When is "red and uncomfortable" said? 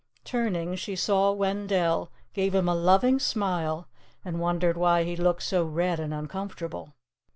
5.63-6.95